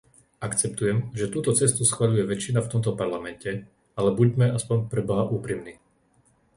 Akceptujem, 0.47 0.97
že 1.19 1.29
túto 1.33 1.51
cestu 1.59 1.81
schvaľuje 1.91 2.23
väčšina 2.31 2.59
v 2.65 2.71
tomto 2.73 2.91
Parlamente, 3.01 3.51
ale 3.99 4.09
buďme 4.19 4.45
aspoň, 4.57 4.77
preboha, 4.91 5.23
úprimní! 5.37 5.73